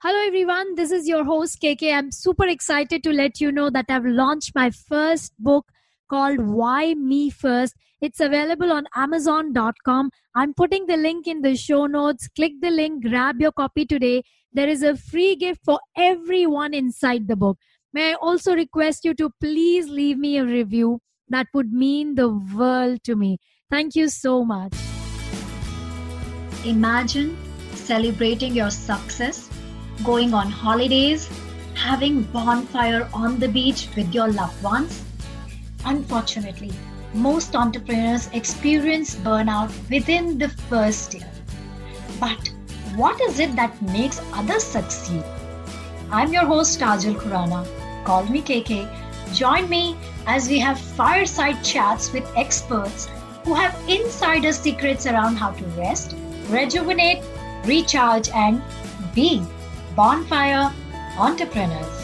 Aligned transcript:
Hello, 0.00 0.16
everyone. 0.28 0.76
This 0.76 0.92
is 0.92 1.08
your 1.08 1.24
host, 1.24 1.60
KK. 1.60 1.92
I'm 1.92 2.12
super 2.12 2.46
excited 2.46 3.02
to 3.02 3.10
let 3.12 3.40
you 3.40 3.50
know 3.50 3.68
that 3.68 3.86
I've 3.88 4.04
launched 4.04 4.52
my 4.54 4.70
first 4.70 5.32
book 5.40 5.72
called 6.08 6.38
Why 6.38 6.94
Me 6.94 7.30
First. 7.30 7.74
It's 8.00 8.20
available 8.20 8.70
on 8.70 8.86
Amazon.com. 8.94 10.12
I'm 10.36 10.54
putting 10.54 10.86
the 10.86 10.96
link 10.96 11.26
in 11.26 11.42
the 11.42 11.56
show 11.56 11.86
notes. 11.86 12.28
Click 12.28 12.52
the 12.60 12.70
link, 12.70 13.06
grab 13.06 13.40
your 13.40 13.50
copy 13.50 13.84
today. 13.84 14.22
There 14.52 14.68
is 14.68 14.84
a 14.84 14.96
free 14.96 15.34
gift 15.34 15.64
for 15.64 15.80
everyone 15.96 16.74
inside 16.74 17.26
the 17.26 17.34
book. 17.34 17.58
May 17.92 18.12
I 18.12 18.14
also 18.22 18.54
request 18.54 19.04
you 19.04 19.14
to 19.14 19.30
please 19.40 19.88
leave 19.88 20.16
me 20.16 20.38
a 20.38 20.44
review? 20.44 21.00
That 21.28 21.48
would 21.52 21.72
mean 21.72 22.14
the 22.14 22.28
world 22.28 23.02
to 23.02 23.16
me. 23.16 23.38
Thank 23.68 23.96
you 23.96 24.10
so 24.10 24.44
much. 24.44 24.74
Imagine 26.64 27.36
celebrating 27.74 28.54
your 28.54 28.70
success 28.70 29.47
going 30.04 30.34
on 30.34 30.50
holidays, 30.50 31.28
having 31.74 32.22
bonfire 32.24 33.08
on 33.12 33.38
the 33.38 33.48
beach 33.48 33.88
with 33.96 34.14
your 34.14 34.28
loved 34.28 34.62
ones. 34.62 35.02
Unfortunately, 35.84 36.72
most 37.14 37.56
entrepreneurs 37.56 38.28
experience 38.32 39.14
burnout 39.16 39.72
within 39.90 40.38
the 40.38 40.48
first 40.48 41.14
year. 41.14 41.30
But 42.20 42.50
what 42.96 43.20
is 43.20 43.38
it 43.38 43.54
that 43.56 43.80
makes 43.82 44.20
others 44.32 44.64
succeed? 44.64 45.24
I'm 46.10 46.32
your 46.32 46.46
host 46.46 46.80
Kajal 46.80 47.14
Khurana. 47.14 47.66
Call 48.04 48.24
me 48.24 48.42
KK. 48.42 48.88
Join 49.34 49.68
me 49.68 49.96
as 50.26 50.48
we 50.48 50.58
have 50.58 50.78
fireside 50.78 51.62
chats 51.62 52.12
with 52.12 52.30
experts 52.36 53.08
who 53.44 53.54
have 53.54 53.78
insider 53.88 54.52
secrets 54.52 55.06
around 55.06 55.36
how 55.36 55.50
to 55.52 55.64
rest, 55.82 56.14
rejuvenate, 56.48 57.22
recharge, 57.64 58.28
and 58.30 58.62
be 59.14 59.42
Bonfire 59.98 60.72
Entrepreneurs. 61.18 62.02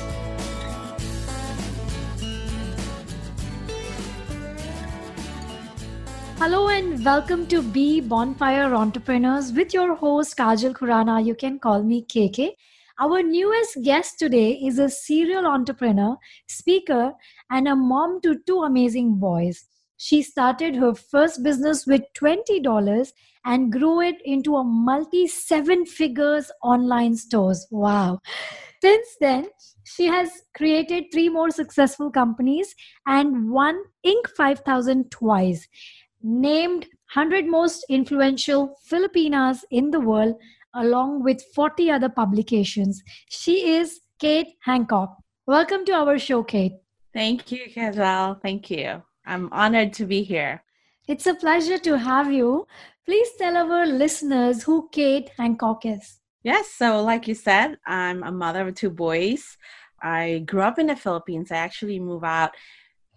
Hello 6.41 6.67
and 6.71 7.05
welcome 7.05 7.47
to 7.47 7.63
Be 7.63 8.01
Bonfire 8.01 8.75
Entrepreneurs 8.75 9.53
with 9.53 9.73
your 9.73 9.95
host 9.95 10.37
Kajal 10.37 10.73
Khurana. 10.73 11.25
You 11.25 11.37
can 11.37 11.61
call 11.61 11.85
me 11.85 12.05
KK. 12.05 12.51
Our 12.99 13.23
newest 13.23 13.81
guest 13.85 14.19
today 14.19 14.55
is 14.55 14.81
a 14.81 14.89
serial 14.89 15.47
entrepreneur, 15.47 16.17
speaker, 16.49 17.13
and 17.49 17.69
a 17.69 17.77
mom 17.77 18.21
to 18.23 18.41
two 18.45 18.63
amazing 18.65 19.21
boys. 19.21 19.67
She 19.99 20.23
started 20.23 20.75
her 20.75 20.97
first 20.97 21.45
business 21.45 21.87
with 21.87 22.03
$20 22.21 23.13
and 23.45 23.73
grew 23.73 24.01
it 24.01 24.17
into 24.25 24.57
a 24.57 24.65
multi 24.65 25.27
seven 25.27 25.85
figures 25.85 26.51
online 26.63 27.17
stores. 27.17 27.67
Wow. 27.71 28.21
Since 28.83 29.17
then, 29.21 29.49
she 29.85 30.07
has 30.07 30.31
created 30.57 31.05
three 31.13 31.29
more 31.29 31.51
successful 31.51 32.11
companies 32.11 32.75
and 33.07 33.51
won 33.51 33.83
Inc. 34.05 34.29
5000 34.37 35.11
twice. 35.11 35.69
Named 36.23 36.87
100 37.15 37.47
most 37.47 37.85
influential 37.89 38.77
Filipinas 38.85 39.65
in 39.71 39.91
the 39.91 40.01
world, 40.01 40.35
along 40.75 41.23
with 41.23 41.43
40 41.55 41.91
other 41.91 42.09
publications. 42.09 43.03
She 43.29 43.75
is 43.77 44.01
Kate 44.19 44.55
Hancock. 44.63 45.17
Welcome 45.47 45.85
to 45.85 45.93
our 45.93 46.19
show, 46.19 46.43
Kate. 46.43 46.73
Thank 47.13 47.53
you, 47.53 47.67
Kajal. 47.75 48.41
Thank 48.43 48.71
you. 48.71 49.03
I'm 49.27 49.49
honored 49.53 49.93
to 49.95 50.07
be 50.07 50.23
here. 50.23 50.63
It's 51.07 51.27
a 51.27 51.35
pleasure 51.35 51.77
to 51.77 51.99
have 51.99 52.33
you. 52.33 52.67
Please 53.05 53.29
tell 53.37 53.59
our 53.59 53.87
listeners 53.87 54.63
who 54.63 54.89
Kate 54.91 55.31
Hancock 55.37 55.85
is. 55.85 56.21
Yes, 56.43 56.71
so 56.71 57.03
like 57.03 57.29
you 57.29 57.35
said, 57.35 57.77
I'm 57.87 58.23
a 58.23 58.33
mother 58.33 58.67
of 58.67 58.75
two 58.75 58.89
boys. 58.89 59.59
I 60.03 60.45
grew 60.47 60.63
up 60.63 60.79
in 60.79 60.87
the 60.87 60.97
Philippines. 60.97 61.53
I 61.53 61.57
actually 61.57 62.01
moved 62.01 62.25
out 62.25 62.53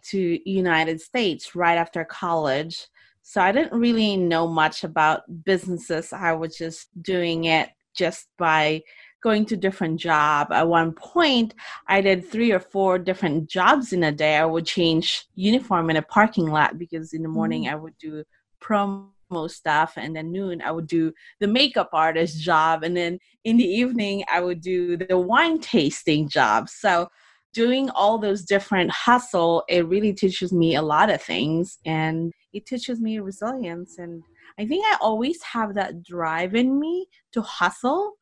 to 0.10 0.50
United 0.50 1.00
States 1.00 1.56
right 1.56 1.78
after 1.78 2.04
college. 2.04 2.88
So 3.22 3.40
I 3.42 3.54
didn't 3.54 3.80
really 3.80 4.18
know 4.18 4.48
much 4.48 4.84
about 4.84 5.22
businesses. 5.46 6.12
I 6.12 6.34
was 6.34 6.58
just 6.58 6.90
doing 7.02 7.46
it 7.46 7.70
just 7.96 8.28
by 8.38 8.84
going 9.28 9.46
to 9.46 9.58
different 9.58 10.00
job. 10.00 10.54
At 10.54 10.70
one 10.70 10.94
point, 10.94 11.54
I 11.88 12.00
did 12.00 12.20
three 12.26 12.52
or 12.54 12.62
four 12.62 12.98
different 12.98 13.50
jobs 13.50 13.92
in 13.92 14.02
a 14.06 14.12
day. 14.12 14.38
I 14.38 14.46
would 14.46 14.66
change 14.66 15.26
uniform 15.36 15.90
in 15.90 15.98
a 15.98 16.02
parking 16.02 16.50
lot 16.58 16.78
because 16.78 17.12
in 17.12 17.24
the 17.24 17.36
morning 17.40 17.64
mm. 17.66 17.72
I 17.72 17.76
would 17.76 17.98
do 17.98 18.24
promo 18.64 19.50
stuff 19.50 19.92
and 19.98 20.16
then 20.16 20.32
noon 20.32 20.62
i 20.62 20.72
would 20.72 20.88
do 20.88 21.12
the 21.42 21.48
makeup 21.48 21.90
artist 21.92 22.40
job 22.40 22.82
and 22.86 22.96
then 22.96 23.20
in 23.44 23.58
the 23.58 23.72
evening 23.82 24.24
i 24.34 24.40
would 24.40 24.62
do 24.62 24.96
the 24.96 25.18
wine 25.18 25.60
tasting 25.60 26.30
job 26.30 26.70
so 26.70 27.10
doing 27.54 27.90
all 27.90 28.18
those 28.18 28.44
different 28.46 28.90
hustle 28.90 29.66
it 29.68 29.86
really 29.94 30.14
teaches 30.14 30.54
me 30.54 30.76
a 30.76 30.82
lot 30.82 31.10
of 31.10 31.22
things 31.22 31.78
and 31.86 32.32
it 32.54 32.66
teaches 32.66 33.02
me 33.02 33.20
resilience 33.20 33.98
and 33.98 34.24
i 34.58 34.66
think 34.66 34.82
i 34.88 34.96
always 35.02 35.44
have 35.44 35.74
that 35.74 36.02
drive 36.04 36.56
in 36.56 36.80
me 36.80 37.06
to 37.34 37.42
hustle 37.42 38.17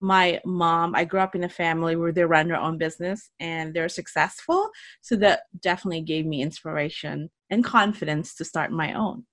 my 0.00 0.40
mom 0.44 0.94
i 0.94 1.04
grew 1.04 1.20
up 1.20 1.34
in 1.34 1.44
a 1.44 1.48
family 1.48 1.96
where 1.96 2.12
they 2.12 2.24
run 2.24 2.48
their 2.48 2.56
own 2.56 2.78
business 2.78 3.30
and 3.40 3.74
they're 3.74 3.88
successful 3.88 4.70
so 5.00 5.16
that 5.16 5.40
definitely 5.60 6.00
gave 6.00 6.24
me 6.26 6.42
inspiration 6.42 7.28
and 7.50 7.64
confidence 7.64 8.34
to 8.34 8.44
start 8.44 8.70
my 8.70 8.92
own 8.94 9.24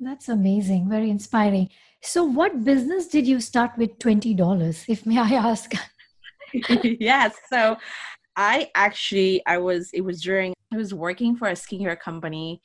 that's 0.00 0.28
amazing. 0.28 0.88
Very 0.88 1.10
inspiring. 1.10 1.70
So, 2.02 2.24
what 2.24 2.64
business 2.64 3.06
did 3.06 3.26
you 3.26 3.40
start 3.40 3.72
with 3.78 3.98
$20, 3.98 4.84
if 4.88 5.06
may 5.06 5.18
I 5.18 5.30
ask? 5.34 5.72
yes. 6.52 7.34
So, 7.50 7.76
I 8.36 8.70
actually, 8.74 9.42
I 9.46 9.58
was, 9.58 9.90
it 9.94 10.00
was 10.00 10.20
during, 10.20 10.52
I 10.72 10.76
was 10.76 10.92
working 10.92 11.36
for 11.36 11.48
a 11.48 11.52
skincare 11.52 11.98
company 11.98 12.60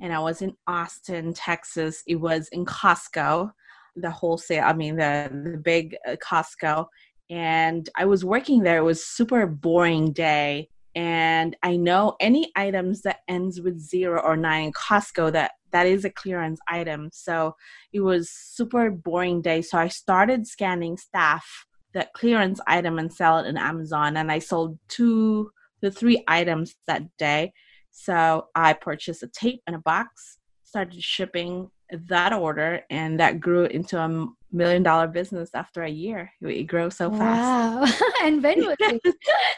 and 0.00 0.12
I 0.12 0.18
was 0.18 0.40
in 0.40 0.54
Austin, 0.66 1.34
Texas. 1.34 2.02
It 2.06 2.16
was 2.16 2.48
in 2.48 2.64
Costco, 2.64 3.52
the 3.96 4.10
wholesale, 4.10 4.64
I 4.64 4.72
mean, 4.72 4.96
the, 4.96 5.30
the 5.44 5.58
big 5.58 5.96
uh, 6.08 6.16
Costco. 6.16 6.86
And 7.30 7.88
I 7.96 8.04
was 8.04 8.24
working 8.24 8.62
there. 8.62 8.78
It 8.78 8.84
was 8.84 9.04
super 9.04 9.46
boring 9.46 10.12
day 10.12 10.68
and 10.94 11.56
I 11.62 11.76
know 11.76 12.16
any 12.20 12.52
items 12.54 13.02
that 13.02 13.20
ends 13.26 13.60
with 13.60 13.80
zero 13.80 14.20
or 14.20 14.36
nine 14.36 14.66
in 14.66 14.72
Costco 14.72 15.32
that 15.32 15.52
that 15.70 15.86
is 15.86 16.04
a 16.04 16.10
clearance 16.10 16.60
item. 16.68 17.08
So 17.12 17.56
it 17.94 18.00
was 18.00 18.30
super 18.30 18.90
boring 18.90 19.40
day. 19.40 19.62
So 19.62 19.78
I 19.78 19.88
started 19.88 20.46
scanning 20.46 20.98
staff 20.98 21.46
that 21.94 22.12
clearance 22.12 22.60
item 22.66 22.98
and 22.98 23.12
sell 23.12 23.38
it 23.38 23.46
in 23.46 23.56
Amazon. 23.56 24.18
And 24.18 24.30
I 24.30 24.38
sold 24.38 24.78
two 24.88 25.50
to 25.82 25.90
three 25.90 26.22
items 26.28 26.74
that 26.86 27.04
day. 27.16 27.54
So 27.90 28.48
I 28.54 28.74
purchased 28.74 29.22
a 29.22 29.28
tape 29.28 29.62
and 29.66 29.76
a 29.76 29.78
box, 29.78 30.38
started 30.62 31.02
shipping 31.02 31.70
that 32.08 32.32
order, 32.32 32.82
and 32.90 33.18
that 33.20 33.40
grew 33.40 33.64
into 33.64 33.98
a 33.98 34.26
million 34.52 34.82
dollar 34.82 35.06
business 35.06 35.50
after 35.54 35.82
a 35.82 35.90
year. 35.90 36.30
It 36.40 36.64
grew 36.64 36.90
so 36.90 37.10
fast. 37.10 38.00
Wow. 38.00 38.08
and 38.22 38.42
when 38.42 38.66
was 38.66 38.76
it? 38.80 39.14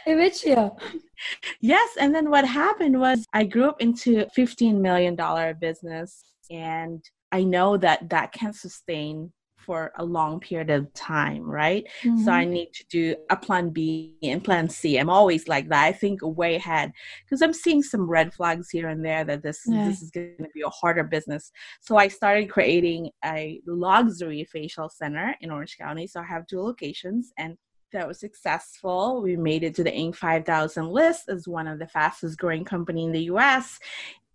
in 0.06 0.19
which 0.19 0.44
year? 0.44 0.71
Yes. 1.61 1.97
And 1.99 2.15
then 2.15 2.31
what 2.31 2.47
happened 2.47 2.99
was 3.00 3.25
I 3.33 3.44
grew 3.44 3.65
up 3.65 3.81
into 3.81 4.27
$15 4.37 4.81
million 4.81 5.17
business. 5.59 6.23
And 6.50 7.05
I 7.33 7.43
know 7.43 7.77
that 7.78 8.11
that 8.11 8.33
can 8.33 8.53
sustain 8.53 9.33
for 9.65 9.93
a 9.97 10.05
long 10.05 10.41
period 10.41 10.71
of 10.71 10.93
time, 10.95 11.43
right? 11.43 11.85
Mm-hmm. 12.03 12.25
So 12.25 12.33
I 12.33 12.45
mm-hmm. 12.45 12.53
need 12.53 12.73
to 12.75 12.85
do 12.89 13.17
a 13.31 13.37
plan 13.37 13.71
B 13.71 14.17
and 14.23 14.43
plan 14.43 14.69
C. 14.69 14.99
I'm 14.99 15.11
always 15.11 15.49
like 15.49 15.69
that. 15.69 15.85
I 15.85 15.93
think 15.93 16.21
way 16.23 16.57
ahead 16.57 16.93
because 17.25 17.43
I'm 17.43 17.53
seeing 17.53 17.83
some 17.83 18.09
red 18.09 18.33
flags 18.35 18.71
here 18.71 18.89
and 18.89 19.05
there 19.05 19.25
that 19.25 19.43
this 19.43 19.63
yeah. 19.67 19.89
this 19.89 20.03
is 20.03 20.11
going 20.11 20.37
to 20.39 20.49
be 20.55 20.63
a 20.63 20.71
harder 20.71 21.05
business. 21.05 21.51
So 21.81 21.97
I 21.97 22.09
started 22.09 22.51
creating 22.51 23.11
a 23.25 23.61
luxury 23.67 24.45
facial 24.45 24.89
center 24.89 25.35
in 25.41 25.51
Orange 25.51 25.77
County. 25.79 26.07
So 26.07 26.21
I 26.21 26.25
have 26.25 26.47
two 26.47 26.61
locations 26.61 27.33
and 27.39 27.57
that 27.95 28.09
was 28.09 28.21
successful. 28.21 29.23
We 29.23 29.37
made 29.37 29.62
it 29.62 29.75
to 29.77 29.85
the 29.85 29.91
Inc. 29.91 30.17
5000 30.17 30.88
list 30.88 31.29
as 31.29 31.49
one 31.49 31.67
of 31.67 31.79
the 31.79 31.87
fastest 31.87 32.38
growing 32.38 32.65
company 32.65 33.05
in 33.05 33.12
the 33.12 33.23
US. 33.35 33.79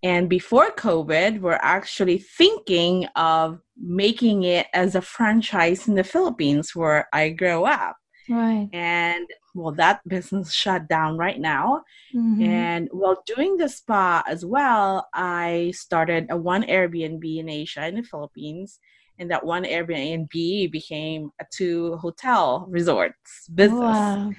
And 0.02 0.30
before 0.30 0.72
COVID, 0.72 1.42
we're 1.42 1.60
actually 1.62 2.20
thinking 2.20 3.06
of 3.16 3.60
making 3.78 4.44
it 4.44 4.68
as 4.74 4.96
a 4.96 5.02
franchise 5.02 5.88
in 5.88 5.96
the 5.96 6.04
Philippines 6.04 6.72
where 6.74 7.08
I 7.12 7.30
grew 7.30 7.66
up. 7.66 7.98
Right. 8.30 8.70
And 8.72 9.28
well, 9.56 9.72
that 9.74 10.08
business 10.08 10.54
shut 10.54 10.88
down 10.88 11.18
right 11.18 11.40
now. 11.40 11.84
Mm-hmm. 12.16 12.44
And 12.44 12.88
while 12.92 13.24
doing 13.26 13.58
the 13.58 13.68
spa 13.68 14.24
as 14.28 14.46
well, 14.46 15.08
I 15.14 15.74
started 15.76 16.28
a 16.30 16.38
one 16.38 16.64
Airbnb 16.64 17.38
in 17.38 17.50
Asia 17.50 17.88
in 17.88 17.96
the 17.96 18.04
Philippines. 18.04 18.80
And 19.18 19.30
that 19.32 19.46
one 19.46 19.66
Airbnb 19.66 20.72
became 20.72 21.32
a 21.42 21.46
two 21.52 21.98
hotel 21.98 22.66
resorts 22.70 23.50
business. 23.54 23.80
Wow. 23.80 24.32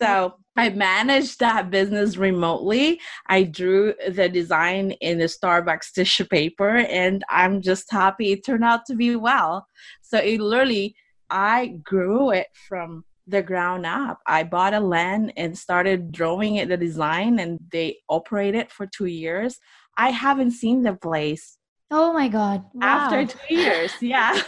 So 0.00 0.34
I 0.56 0.70
managed 0.70 1.40
that 1.40 1.70
business 1.70 2.16
remotely. 2.16 3.00
I 3.26 3.44
drew 3.44 3.94
the 4.08 4.28
design 4.28 4.92
in 4.92 5.18
the 5.18 5.24
Starbucks 5.24 5.92
tissue 5.92 6.24
paper, 6.24 6.76
and 6.76 7.24
I'm 7.28 7.60
just 7.60 7.90
happy 7.90 8.32
it 8.32 8.44
turned 8.44 8.64
out 8.64 8.86
to 8.86 8.94
be 8.94 9.16
well. 9.16 9.66
So 10.02 10.18
it 10.18 10.40
literally, 10.40 10.94
I 11.28 11.78
grew 11.84 12.30
it 12.30 12.48
from 12.68 13.04
the 13.26 13.42
ground 13.42 13.86
up. 13.86 14.18
I 14.26 14.42
bought 14.42 14.74
a 14.74 14.80
land 14.80 15.32
and 15.36 15.56
started 15.56 16.12
drawing 16.12 16.56
it 16.56 16.68
the 16.68 16.76
design 16.76 17.38
and 17.38 17.58
they 17.70 17.98
operated 18.08 18.70
for 18.72 18.86
two 18.86 19.06
years. 19.06 19.58
I 19.96 20.10
haven't 20.10 20.52
seen 20.52 20.82
the 20.82 20.94
place. 20.94 21.58
Oh 21.90 22.12
my 22.12 22.28
God. 22.28 22.64
Wow. 22.74 22.86
After 22.86 23.26
two 23.26 23.54
years. 23.54 23.92
Yeah. 24.00 24.40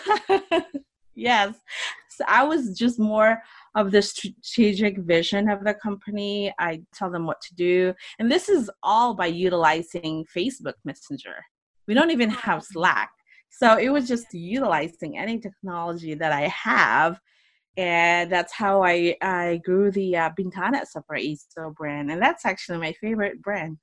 yes. 1.14 1.54
So 2.08 2.24
I 2.26 2.44
was 2.44 2.76
just 2.76 2.98
more 2.98 3.40
of 3.74 3.90
the 3.90 4.02
strategic 4.02 4.98
vision 4.98 5.48
of 5.48 5.64
the 5.64 5.74
company. 5.74 6.52
I 6.58 6.82
tell 6.94 7.10
them 7.10 7.26
what 7.26 7.40
to 7.42 7.54
do. 7.54 7.94
And 8.18 8.30
this 8.30 8.48
is 8.48 8.70
all 8.82 9.14
by 9.14 9.26
utilizing 9.26 10.26
Facebook 10.34 10.74
Messenger. 10.84 11.36
We 11.86 11.94
don't 11.94 12.10
even 12.10 12.30
have 12.30 12.62
Slack. 12.62 13.10
So 13.50 13.76
it 13.78 13.90
was 13.90 14.08
just 14.08 14.32
utilizing 14.32 15.18
any 15.18 15.38
technology 15.38 16.14
that 16.14 16.32
I 16.32 16.48
have. 16.48 17.20
And 17.76 18.30
that's 18.30 18.52
how 18.52 18.82
I, 18.82 19.16
I 19.22 19.60
grew 19.64 19.90
the 19.90 20.16
uh, 20.16 20.30
Bintana 20.38 20.86
sa 20.86 21.00
Paraiso 21.00 21.74
brand. 21.74 22.10
And 22.10 22.20
that's 22.20 22.44
actually 22.44 22.78
my 22.78 22.92
favorite 22.92 23.40
brand. 23.42 23.78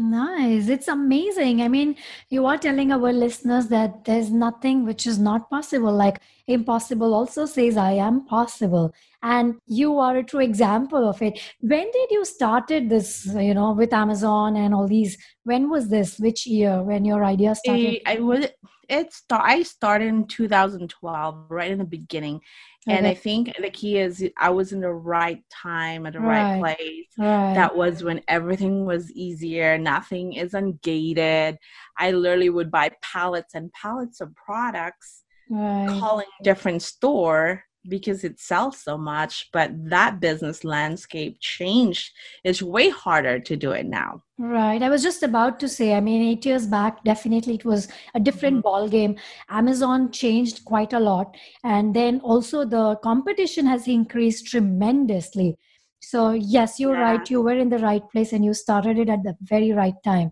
Nice. 0.00 0.68
It's 0.68 0.86
amazing. 0.86 1.60
I 1.60 1.66
mean, 1.66 1.96
you 2.30 2.46
are 2.46 2.56
telling 2.56 2.92
our 2.92 3.12
listeners 3.12 3.66
that 3.66 4.04
there's 4.04 4.30
nothing 4.30 4.84
which 4.84 5.08
is 5.08 5.18
not 5.18 5.50
possible. 5.50 5.92
Like 5.92 6.20
impossible 6.46 7.12
also 7.12 7.46
says, 7.46 7.76
I 7.76 7.94
am 7.94 8.24
possible. 8.24 8.94
And 9.24 9.56
you 9.66 9.98
are 9.98 10.16
a 10.16 10.22
true 10.22 10.38
example 10.38 11.08
of 11.08 11.20
it. 11.20 11.40
When 11.60 11.90
did 11.90 12.12
you 12.12 12.24
started 12.24 12.88
this, 12.88 13.26
you 13.26 13.54
know, 13.54 13.72
with 13.72 13.92
Amazon 13.92 14.54
and 14.54 14.72
all 14.72 14.86
these? 14.86 15.18
When 15.42 15.68
was 15.68 15.88
this? 15.88 16.20
Which 16.20 16.46
year 16.46 16.80
when 16.80 17.04
your 17.04 17.24
idea 17.24 17.56
started? 17.56 18.00
I, 18.06 18.18
I 18.18 18.20
was 18.20 18.46
it 18.88 19.12
start, 19.12 19.42
I 19.44 19.62
started 19.62 20.08
in 20.08 20.26
2012, 20.26 21.46
right 21.48 21.70
in 21.70 21.78
the 21.78 21.84
beginning. 21.84 22.40
Okay. 22.86 22.96
And 22.96 23.06
I 23.06 23.14
think 23.14 23.54
the 23.60 23.70
key 23.70 23.98
is 23.98 24.24
I 24.38 24.50
was 24.50 24.72
in 24.72 24.80
the 24.80 24.90
right 24.90 25.42
time 25.50 26.06
at 26.06 26.14
the 26.14 26.20
right, 26.20 26.60
right 26.60 26.60
place. 26.60 27.06
Right. 27.18 27.54
That 27.54 27.76
was 27.76 28.02
when 28.02 28.22
everything 28.28 28.86
was 28.86 29.12
easier. 29.12 29.76
Nothing 29.76 30.34
is 30.34 30.52
ungated. 30.52 31.58
I 31.98 32.12
literally 32.12 32.50
would 32.50 32.70
buy 32.70 32.92
pallets 33.02 33.54
and 33.54 33.72
pallets 33.72 34.20
of 34.20 34.34
products, 34.34 35.24
right. 35.50 35.88
calling 36.00 36.26
different 36.42 36.82
store 36.82 37.64
because 37.88 38.24
it 38.24 38.40
sells 38.40 38.78
so 38.82 38.98
much 38.98 39.48
but 39.52 39.70
that 39.88 40.20
business 40.20 40.64
landscape 40.64 41.38
changed 41.40 42.10
it's 42.44 42.60
way 42.60 42.90
harder 42.90 43.38
to 43.38 43.56
do 43.56 43.70
it 43.70 43.86
now 43.86 44.22
right 44.38 44.82
i 44.82 44.88
was 44.88 45.02
just 45.02 45.24
about 45.24 45.58
to 45.58 45.68
say 45.68 45.94
i 45.94 46.00
mean 46.00 46.22
8 46.22 46.46
years 46.46 46.66
back 46.66 47.02
definitely 47.02 47.54
it 47.56 47.64
was 47.64 47.88
a 48.14 48.20
different 48.20 48.58
mm-hmm. 48.58 48.68
ball 48.68 48.88
game 48.88 49.16
amazon 49.48 50.12
changed 50.12 50.64
quite 50.64 50.92
a 50.92 51.00
lot 51.00 51.36
and 51.64 51.94
then 51.94 52.20
also 52.20 52.64
the 52.64 52.96
competition 53.02 53.66
has 53.66 53.88
increased 53.88 54.46
tremendously 54.46 55.58
so 56.00 56.30
yes 56.30 56.78
you're 56.78 56.94
yeah. 56.94 57.10
right 57.10 57.30
you 57.30 57.42
were 57.42 57.58
in 57.58 57.68
the 57.68 57.78
right 57.78 58.08
place 58.12 58.32
and 58.32 58.44
you 58.44 58.54
started 58.54 58.96
it 58.96 59.08
at 59.08 59.24
the 59.24 59.36
very 59.42 59.72
right 59.72 60.00
time 60.04 60.30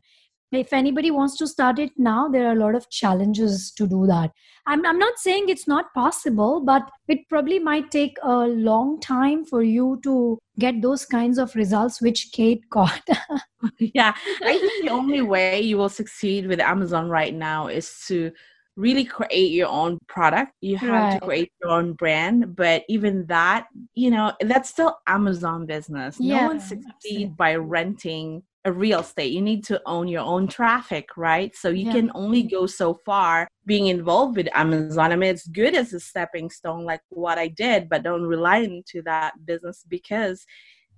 if 0.53 0.73
anybody 0.73 1.11
wants 1.11 1.37
to 1.37 1.47
start 1.47 1.79
it 1.79 1.91
now 1.97 2.29
there 2.29 2.47
are 2.47 2.53
a 2.53 2.59
lot 2.59 2.75
of 2.75 2.89
challenges 2.91 3.73
to 3.73 3.87
do 3.87 4.07
that. 4.07 4.31
I'm, 4.67 4.85
I'm 4.85 4.99
not 4.99 5.19
saying 5.19 5.49
it's 5.49 5.69
not 5.69 5.93
possible 5.95 6.61
but 6.65 6.89
it 7.09 7.29
probably 7.29 7.59
might 7.59 7.91
take 7.91 8.17
a 8.23 8.47
long 8.47 9.01
time 9.01 9.45
for 9.45 9.63
you 9.63 10.01
to 10.05 10.39
get 10.59 10.81
those 10.83 11.05
kinds 11.05 11.39
of 11.39 11.55
results 11.55 12.01
which 12.01 12.31
kate 12.33 12.69
got. 12.71 13.03
Yeah 13.81 14.15
i 14.43 14.59
think 14.59 14.85
the 14.85 14.91
only 14.91 15.23
way 15.23 15.61
you 15.61 15.77
will 15.77 15.89
succeed 15.89 16.47
with 16.47 16.61
amazon 16.61 17.09
right 17.09 17.35
now 17.35 17.67
is 17.67 18.05
to 18.07 18.31
really 18.77 19.05
create 19.05 19.53
your 19.53 19.69
own 19.69 19.99
product. 20.07 20.53
You 20.61 20.77
have 20.77 20.91
right. 20.91 21.21
to 21.21 21.27
create 21.27 21.53
your 21.63 21.73
own 21.73 21.95
brand 21.95 22.55
but 22.55 22.85
even 22.89 23.27
that 23.27 23.67
you 23.95 24.11
know 24.11 24.33
that's 24.41 24.71
still 24.71 24.99
amazon 25.07 25.67
business. 25.67 26.19
Yeah, 26.21 26.43
no 26.43 26.47
one 26.49 26.61
succeeds 26.61 27.35
by 27.35 27.57
renting 27.57 28.43
a 28.67 28.73
real 28.73 29.01
estate. 29.01 29.33
You 29.33 29.41
need 29.41 29.65
to 29.65 29.81
own 29.87 30.09
your 30.09 30.23
own 30.23 30.49
traffic 30.49 31.17
right? 31.17 31.55
So 31.57 31.71
you 31.71 31.87
yeah. 31.87 31.93
can 31.93 32.11
only 32.15 32.43
go 32.43 32.67
so 32.67 32.95
far 33.07 33.49
being 33.65 33.87
involved 33.87 34.37
with 34.37 34.49
amazon. 34.55 35.13
I 35.13 35.17
mean 35.17 35.31
it's 35.31 35.47
good 35.47 35.75
as 35.75 35.93
a 35.93 36.01
stepping 36.01 36.51
stone 36.51 36.85
like 36.85 37.01
what 37.09 37.39
i 37.39 37.49
did 37.49 37.89
but 37.89 38.03
don't 38.03 38.23
rely 38.23 38.59
into 38.59 39.03
that 39.03 39.33
business 39.45 39.85
because 39.89 40.45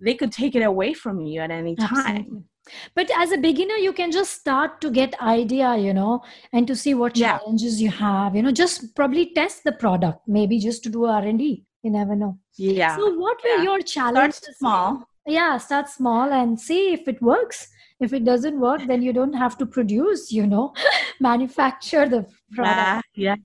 they 0.00 0.14
could 0.14 0.32
take 0.32 0.54
it 0.54 0.62
away 0.62 0.94
from 0.94 1.20
you 1.20 1.40
at 1.40 1.50
any 1.50 1.74
time. 1.76 2.16
Absolutely. 2.16 2.42
but 2.94 3.10
as 3.16 3.32
a 3.32 3.38
beginner 3.38 3.74
you 3.86 3.92
can 3.92 4.10
just 4.10 4.32
start 4.40 4.80
to 4.82 4.90
get 4.90 5.20
idea 5.20 5.76
you 5.76 5.94
know 5.94 6.22
and 6.52 6.66
to 6.66 6.76
see 6.76 6.94
what 6.94 7.14
challenges 7.14 7.80
yeah. 7.80 7.84
you 7.86 7.90
have 7.96 8.36
you 8.36 8.42
know 8.42 8.52
just 8.52 8.94
probably 8.94 9.32
test 9.34 9.64
the 9.64 9.72
product 9.72 10.20
maybe 10.26 10.58
just 10.58 10.82
to 10.82 10.90
do 10.90 11.04
r&d 11.04 11.64
you 11.82 11.90
never 11.90 12.16
know. 12.16 12.38
Yeah. 12.56 12.96
So 12.96 13.14
what 13.14 13.38
were 13.42 13.56
yeah. 13.56 13.62
your 13.62 13.80
challenges? 13.80 14.36
Start 14.36 14.56
small 14.56 15.08
yeah 15.28 15.56
start 15.58 15.88
small 15.88 16.32
and 16.32 16.60
see 16.60 16.92
if 16.92 17.06
it 17.08 17.20
works. 17.22 17.68
If 18.00 18.12
it 18.12 18.24
doesn't 18.24 18.60
work 18.60 18.82
then 18.86 19.02
you 19.02 19.12
don't 19.12 19.32
have 19.32 19.58
to 19.58 19.66
produce 19.66 20.30
you 20.32 20.46
know 20.46 20.72
manufacture 21.20 22.08
the 22.08 22.26
product. 22.52 23.06
Yeah, 23.14 23.36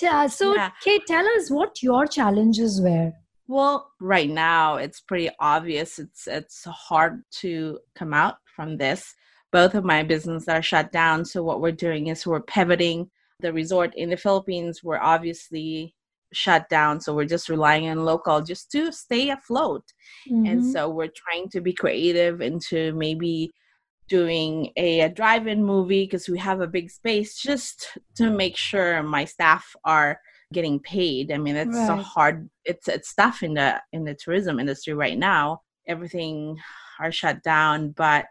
yeah. 0.00 0.26
so 0.28 0.54
yeah. 0.54 0.70
kate 0.82 1.02
tell 1.06 1.26
us 1.36 1.50
what 1.50 1.82
your 1.82 2.06
challenges 2.06 2.80
were. 2.80 3.12
Well 3.46 3.90
right 4.00 4.30
now 4.30 4.76
it's 4.76 5.00
pretty 5.00 5.30
obvious. 5.40 5.98
It's 5.98 6.26
it's 6.26 6.64
hard 6.64 7.22
to 7.42 7.78
come 7.94 8.14
out 8.14 8.36
from 8.56 8.76
this. 8.76 9.14
Both 9.52 9.74
of 9.74 9.84
my 9.84 10.02
businesses 10.02 10.48
are 10.48 10.62
shut 10.62 10.92
down 10.92 11.24
so 11.24 11.42
what 11.42 11.60
we're 11.60 11.72
doing 11.72 12.06
is 12.08 12.26
we're 12.26 12.40
pivoting. 12.40 13.10
The 13.40 13.52
resort 13.52 13.94
in 13.94 14.10
the 14.10 14.16
philippines 14.16 14.82
we're 14.82 15.00
obviously 15.00 15.94
shut 16.32 16.68
down. 16.68 17.00
So 17.00 17.14
we're 17.14 17.24
just 17.24 17.48
relying 17.48 17.88
on 17.88 18.04
local 18.04 18.40
just 18.40 18.70
to 18.72 18.92
stay 18.92 19.30
afloat. 19.30 19.84
Mm-hmm. 20.30 20.46
and 20.46 20.64
so 20.64 20.88
we're 20.88 21.12
trying 21.14 21.48
to 21.50 21.60
be 21.60 21.72
creative 21.72 22.40
into 22.40 22.92
maybe 22.94 23.52
doing 24.08 24.72
a, 24.76 25.00
a 25.02 25.08
drive-in 25.08 25.64
movie 25.64 26.04
because 26.04 26.28
we 26.28 26.38
have 26.38 26.60
a 26.60 26.66
big 26.66 26.90
space 26.90 27.40
just 27.40 27.96
to 28.16 28.28
make 28.28 28.56
sure 28.56 29.02
my 29.02 29.24
staff 29.24 29.74
are 29.84 30.20
getting 30.52 30.80
paid. 30.80 31.30
I 31.32 31.38
mean 31.38 31.56
it's 31.56 31.76
right. 31.76 31.98
a 31.98 32.02
hard 32.02 32.50
it's 32.64 32.88
it's 32.88 33.14
tough 33.14 33.42
in 33.42 33.54
the 33.54 33.80
in 33.92 34.04
the 34.04 34.14
tourism 34.14 34.58
industry 34.58 34.94
right 34.94 35.18
now. 35.18 35.62
Everything 35.86 36.58
are 36.98 37.12
shut 37.12 37.42
down 37.42 37.90
but 37.92 38.26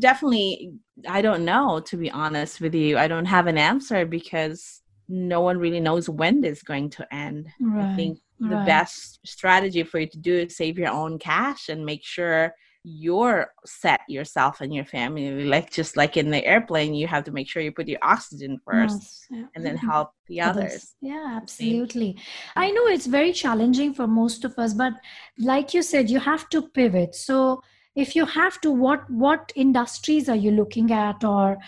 definitely 0.00 0.72
i 1.08 1.22
don't 1.22 1.44
know 1.44 1.78
to 1.80 1.96
be 1.96 2.10
honest 2.10 2.60
with 2.60 2.74
you. 2.74 2.98
I 2.98 3.06
don't 3.06 3.26
have 3.26 3.46
an 3.46 3.58
answer 3.58 4.04
because 4.04 4.82
no 5.08 5.40
one 5.40 5.58
really 5.58 5.80
knows 5.80 6.08
when 6.08 6.40
this 6.40 6.58
is 6.58 6.62
going 6.62 6.90
to 6.90 7.14
end. 7.14 7.48
Right, 7.60 7.92
I 7.92 7.96
think 7.96 8.18
the 8.40 8.56
right. 8.56 8.66
best 8.66 9.20
strategy 9.24 9.82
for 9.82 10.00
you 10.00 10.06
to 10.06 10.18
do 10.18 10.34
is 10.34 10.56
save 10.56 10.78
your 10.78 10.90
own 10.90 11.18
cash 11.18 11.68
and 11.68 11.84
make 11.84 12.04
sure 12.04 12.54
you're 12.84 13.52
set 13.66 14.00
yourself 14.08 14.60
and 14.60 14.72
your 14.72 14.84
family 14.84 15.44
like 15.44 15.70
just 15.70 15.96
like 15.96 16.16
in 16.16 16.30
the 16.30 16.44
airplane 16.44 16.94
you 16.94 17.06
have 17.06 17.24
to 17.24 17.32
make 17.32 17.48
sure 17.48 17.60
you 17.60 17.72
put 17.72 17.88
your 17.88 17.98
oxygen 18.02 18.58
first 18.64 19.00
yes, 19.00 19.26
yeah. 19.30 19.44
and 19.54 19.66
then 19.66 19.76
mm-hmm. 19.76 19.88
help 19.88 20.10
the 20.28 20.40
others 20.40 20.94
yeah 21.00 21.34
absolutely 21.36 22.16
i 22.54 22.70
know 22.70 22.86
it's 22.86 23.06
very 23.06 23.32
challenging 23.32 23.92
for 23.92 24.06
most 24.06 24.44
of 24.44 24.56
us 24.58 24.74
but 24.74 24.92
like 25.38 25.74
you 25.74 25.82
said 25.82 26.08
you 26.08 26.20
have 26.20 26.48
to 26.48 26.62
pivot 26.62 27.14
so 27.14 27.60
if 27.96 28.14
you 28.14 28.24
have 28.24 28.60
to 28.60 28.70
what 28.70 29.08
what 29.10 29.52
industries 29.56 30.28
are 30.28 30.36
you 30.36 30.52
looking 30.52 30.92
at 30.92 31.22
or 31.24 31.58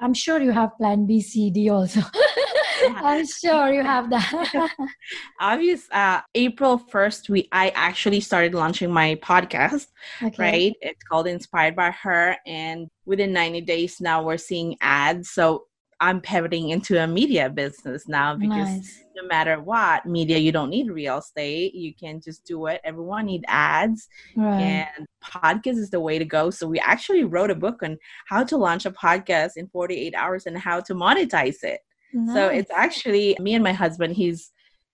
i'm 0.00 0.14
sure 0.14 0.40
you 0.40 0.52
have 0.52 0.76
plan 0.78 1.06
b 1.06 1.20
c 1.20 1.50
d 1.50 1.68
also 1.68 2.00
I'm 2.96 3.26
sure 3.26 3.72
you 3.72 3.82
have 3.82 4.10
that. 4.10 4.70
Obvious. 5.40 5.88
Uh, 5.90 6.20
April 6.34 6.78
first, 6.78 7.28
we 7.28 7.48
I 7.52 7.70
actually 7.70 8.20
started 8.20 8.54
launching 8.54 8.90
my 8.90 9.16
podcast. 9.16 9.86
Okay. 10.22 10.42
Right, 10.42 10.74
it's 10.80 11.02
called 11.04 11.26
Inspired 11.26 11.76
by 11.76 11.90
Her, 11.90 12.36
and 12.46 12.88
within 13.06 13.32
90 13.32 13.62
days 13.62 14.00
now, 14.00 14.22
we're 14.22 14.36
seeing 14.36 14.76
ads. 14.80 15.30
So 15.30 15.64
I'm 16.02 16.20
pivoting 16.20 16.70
into 16.70 17.00
a 17.00 17.06
media 17.06 17.48
business 17.48 18.08
now 18.08 18.34
because 18.34 18.68
nice. 18.68 19.04
no 19.14 19.24
matter 19.28 19.60
what 19.60 20.04
media, 20.04 20.36
you 20.36 20.50
don't 20.50 20.70
need 20.70 20.90
real 20.90 21.18
estate. 21.18 21.74
You 21.74 21.94
can 21.94 22.20
just 22.20 22.44
do 22.44 22.66
it. 22.66 22.80
Everyone 22.82 23.26
need 23.26 23.44
ads, 23.46 24.08
right. 24.36 24.60
and 24.60 25.06
podcast 25.24 25.78
is 25.78 25.90
the 25.90 26.00
way 26.00 26.18
to 26.18 26.24
go. 26.24 26.50
So 26.50 26.66
we 26.66 26.80
actually 26.80 27.22
wrote 27.22 27.52
a 27.52 27.54
book 27.54 27.84
on 27.84 27.98
how 28.26 28.42
to 28.42 28.56
launch 28.56 28.84
a 28.84 28.90
podcast 28.90 29.52
in 29.56 29.68
48 29.68 30.12
hours 30.16 30.46
and 30.46 30.58
how 30.58 30.80
to 30.80 30.94
monetize 30.94 31.62
it. 31.62 31.78
Nice. 32.12 32.34
So 32.34 32.48
it's 32.48 32.70
actually 32.70 33.36
me 33.40 33.54
and 33.54 33.64
my 33.64 33.72
husband. 33.72 34.14
He's 34.14 34.50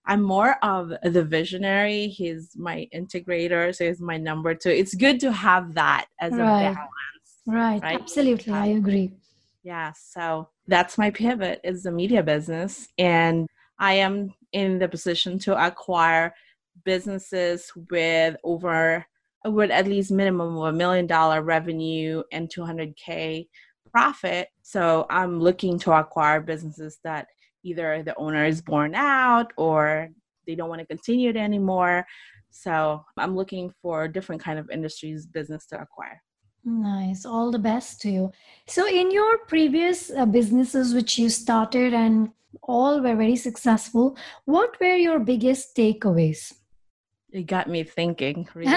I'm 0.06 0.22
more 0.22 0.56
of 0.64 0.92
the 1.02 1.22
visionary. 1.22 2.08
He's 2.08 2.52
my 2.56 2.88
integrator, 2.94 3.74
so 3.74 3.86
he's 3.86 4.00
my 4.00 4.16
number 4.16 4.54
two. 4.54 4.70
It's 4.70 4.94
good 4.94 5.20
to 5.20 5.30
have 5.30 5.74
that 5.74 6.06
as 6.20 6.32
right. 6.32 6.38
a 6.38 6.74
balance. 6.74 6.88
Right. 7.46 7.82
right. 7.82 8.00
Absolutely. 8.00 8.52
I 8.52 8.66
agree. 8.66 9.12
Yeah. 9.62 9.92
So 9.92 10.48
that's 10.66 10.96
my 10.96 11.10
pivot 11.10 11.60
is 11.62 11.82
the 11.82 11.92
media 11.92 12.22
business. 12.22 12.88
And 12.96 13.46
I 13.78 13.94
am 13.94 14.32
in 14.52 14.78
the 14.78 14.88
position 14.88 15.38
to 15.40 15.66
acquire 15.66 16.34
businesses 16.84 17.70
with 17.90 18.36
over 18.44 19.04
with 19.44 19.70
at 19.70 19.86
least 19.86 20.10
minimum 20.10 20.56
of 20.56 20.64
a 20.64 20.72
million 20.72 21.06
dollar 21.06 21.42
revenue 21.42 22.22
and 22.32 22.48
200k 22.48 23.46
profit. 23.90 24.48
So 24.62 25.06
I'm 25.10 25.40
looking 25.40 25.78
to 25.80 25.92
acquire 25.92 26.40
businesses 26.40 26.98
that 27.04 27.26
either 27.64 28.02
the 28.02 28.16
owner 28.16 28.44
is 28.44 28.60
born 28.60 28.94
out 28.94 29.52
or 29.56 30.08
they 30.46 30.54
don't 30.54 30.68
want 30.68 30.80
to 30.80 30.86
continue 30.86 31.30
it 31.30 31.36
anymore. 31.36 32.06
So 32.50 33.04
I'm 33.16 33.36
looking 33.36 33.72
for 33.82 34.08
different 34.08 34.42
kind 34.42 34.58
of 34.58 34.70
industries 34.70 35.26
business 35.26 35.66
to 35.66 35.80
acquire. 35.80 36.22
Nice. 36.64 37.24
All 37.24 37.50
the 37.50 37.58
best 37.58 38.00
to 38.02 38.10
you. 38.10 38.32
So, 38.66 38.86
in 38.86 39.10
your 39.10 39.38
previous 39.46 40.10
uh, 40.10 40.26
businesses 40.26 40.92
which 40.92 41.18
you 41.18 41.30
started 41.30 41.94
and 41.94 42.30
all 42.62 43.00
were 43.00 43.14
very 43.14 43.36
successful, 43.36 44.16
what 44.44 44.78
were 44.80 44.96
your 44.96 45.18
biggest 45.18 45.74
takeaways? 45.76 46.52
It 47.30 47.46
got 47.46 47.68
me 47.68 47.84
thinking 47.84 48.48
really 48.54 48.72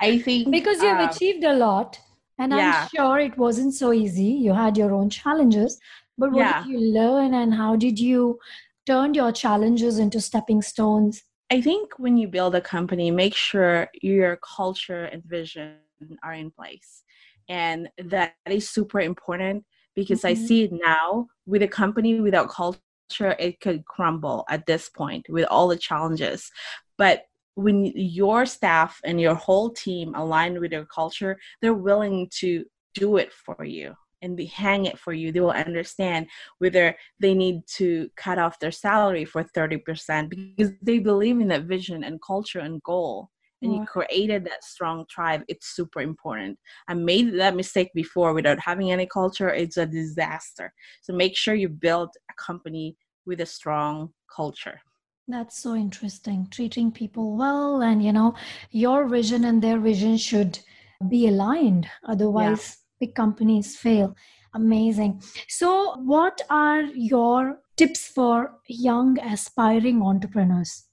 I 0.00 0.18
think 0.24 0.50
because 0.50 0.82
you've 0.82 0.98
um, 0.98 1.08
achieved 1.08 1.44
a 1.44 1.54
lot, 1.54 2.00
and 2.40 2.52
yeah. 2.52 2.88
I'm 2.88 2.88
sure 2.88 3.18
it 3.20 3.38
wasn't 3.38 3.74
so 3.74 3.92
easy. 3.92 4.24
You 4.24 4.54
had 4.54 4.76
your 4.76 4.92
own 4.94 5.10
challenges, 5.10 5.78
but 6.18 6.32
what 6.32 6.46
Yeah. 6.46 6.62
did 6.62 6.70
you 6.70 6.80
learn, 6.80 7.34
and 7.34 7.54
how 7.54 7.76
did 7.76 7.98
you 8.00 8.38
turn 8.86 9.14
your 9.14 9.32
challenges 9.32 9.98
into 9.98 10.20
stepping 10.20 10.62
stones? 10.62 11.22
I 11.50 11.60
think 11.60 11.98
when 11.98 12.16
you 12.16 12.28
build 12.28 12.54
a 12.54 12.60
company, 12.60 13.10
make 13.10 13.34
sure 13.34 13.88
your 14.02 14.36
culture 14.36 15.04
and 15.04 15.22
vision 15.24 15.78
are 16.22 16.32
in 16.34 16.50
place. 16.50 17.02
And 17.48 17.88
that 17.98 18.34
is 18.46 18.70
super 18.70 19.00
important 19.00 19.64
because 19.96 20.24
I 20.24 20.34
Mhm. 20.34 20.46
see 20.46 20.62
it 20.64 20.72
now 20.72 21.26
with 21.46 21.62
a 21.62 21.68
company 21.68 22.20
without 22.20 22.48
culture, 22.48 23.36
it 23.38 23.60
could 23.60 23.84
crumble 23.84 24.44
at 24.48 24.66
this 24.66 24.88
point 24.88 25.26
with 25.28 25.46
all 25.50 25.66
the 25.68 25.76
challenges. 25.76 26.50
But 26.96 27.24
when 27.54 27.86
your 27.94 28.46
staff 28.46 29.00
and 29.04 29.20
your 29.20 29.34
whole 29.34 29.70
team 29.70 30.14
align 30.14 30.60
with 30.60 30.72
your 30.72 30.86
culture, 30.86 31.38
they're 31.60 31.74
willing 31.74 32.28
to 32.38 32.64
do 32.94 33.16
it 33.16 33.32
for 33.32 33.64
you 33.64 33.94
and 34.22 34.36
be, 34.36 34.46
hang 34.46 34.86
it 34.86 34.98
for 34.98 35.12
you. 35.12 35.32
They 35.32 35.40
will 35.40 35.50
understand 35.50 36.26
whether 36.58 36.94
they 37.20 37.34
need 37.34 37.66
to 37.76 38.08
cut 38.16 38.38
off 38.38 38.58
their 38.58 38.72
salary 38.72 39.24
for 39.24 39.42
30% 39.42 40.28
because 40.28 40.72
they 40.82 40.98
believe 40.98 41.40
in 41.40 41.48
that 41.48 41.64
vision 41.64 42.04
and 42.04 42.20
culture 42.22 42.60
and 42.60 42.82
goal. 42.82 43.30
And 43.62 43.74
you 43.74 43.84
created 43.84 44.46
that 44.46 44.64
strong 44.64 45.04
tribe. 45.10 45.42
It's 45.46 45.76
super 45.76 46.00
important. 46.00 46.58
I 46.88 46.94
made 46.94 47.34
that 47.38 47.54
mistake 47.54 47.90
before 47.94 48.32
without 48.32 48.58
having 48.58 48.90
any 48.90 49.04
culture. 49.06 49.50
It's 49.50 49.76
a 49.76 49.84
disaster. 49.84 50.72
So 51.02 51.12
make 51.12 51.36
sure 51.36 51.54
you 51.54 51.68
build 51.68 52.08
a 52.30 52.34
company 52.42 52.96
with 53.26 53.42
a 53.42 53.46
strong 53.46 54.14
culture 54.34 54.80
That's 55.30 55.62
so 55.62 55.74
interesting. 55.74 56.48
Treating 56.50 56.90
people 56.90 57.36
well, 57.36 57.82
and 57.82 58.02
you 58.04 58.12
know, 58.12 58.34
your 58.70 59.08
vision 59.08 59.44
and 59.44 59.62
their 59.62 59.78
vision 59.78 60.16
should 60.16 60.58
be 61.08 61.28
aligned. 61.28 61.88
Otherwise, 62.06 62.78
big 62.98 63.14
companies 63.14 63.76
fail. 63.76 64.14
Amazing. 64.54 65.22
So, 65.48 65.96
what 65.98 66.40
are 66.50 66.82
your 66.82 67.60
tips 67.76 68.08
for 68.08 68.58
young 68.68 69.18
aspiring 69.20 70.02
entrepreneurs? 70.02 70.90